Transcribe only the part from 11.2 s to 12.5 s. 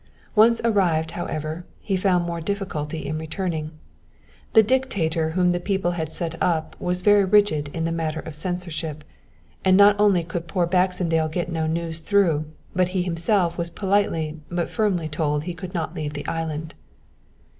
get no news through,